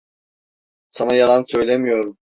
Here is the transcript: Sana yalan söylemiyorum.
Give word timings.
Sana 0.89 1.13
yalan 1.15 1.43
söylemiyorum. 1.47 2.17